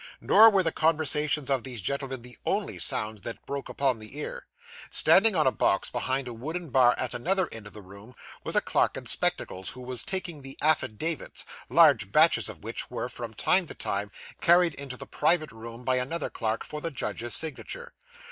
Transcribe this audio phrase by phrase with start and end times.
[0.19, 4.47] Nor were the conversations of these gentlemen the only sounds that broke upon the ear.
[4.89, 8.55] Standing on a box behind a wooden bar at another end of the room was
[8.55, 13.35] a clerk in spectacles who was 'taking the affidavits'; large batches of which were, from
[13.35, 14.09] time to time,
[14.41, 17.93] carried into the private room by another clerk for the judge's signature.